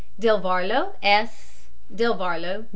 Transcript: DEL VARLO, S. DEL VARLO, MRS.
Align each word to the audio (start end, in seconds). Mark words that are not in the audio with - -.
DEL 0.17 0.39
VARLO, 0.39 0.95
S. 1.03 1.67
DEL 1.93 2.15
VARLO, 2.15 2.61
MRS. 2.63 2.67